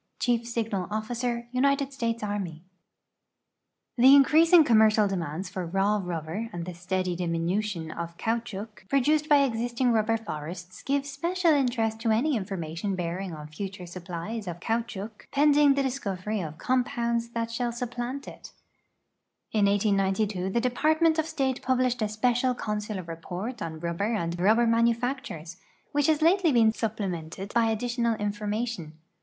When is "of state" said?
21.19-21.61